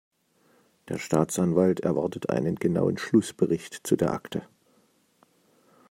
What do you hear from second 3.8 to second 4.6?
zu der Akte.